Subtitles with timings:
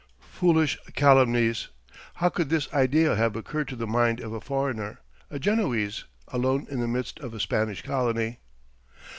[0.31, 1.67] Foolish calumnies!
[2.15, 6.65] How could this idea have occurred to the mind of a foreigner, a Genoese, alone
[6.71, 8.39] in the midst of a Spanish colony!